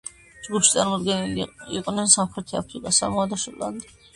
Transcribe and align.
ჯგუფში 0.45 0.71
წარმოდგენილნი 0.77 1.45
იყვნენ 1.81 2.11
სამხრეთი 2.17 2.61
აფრიკა, 2.63 2.95
სამოა 3.03 3.29
და 3.35 3.41
შოტლანდია. 3.45 3.97